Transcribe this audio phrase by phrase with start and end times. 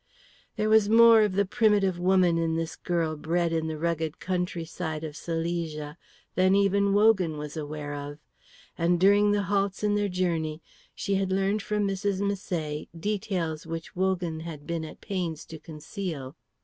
[0.55, 4.65] There was more of the primitive woman in this girl bred in the rugged country
[4.65, 5.95] side of Silesia
[6.33, 8.17] than even Wogan was aware of,
[8.75, 10.59] and during the halts in their journey
[10.95, 12.19] she had learned from Mrs.
[12.19, 16.35] Misset details which Wogan had been at pains to conceal.